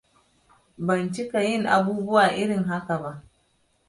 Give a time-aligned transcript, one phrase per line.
[0.85, 3.11] Ban cika yin abubuwa irin haka ba.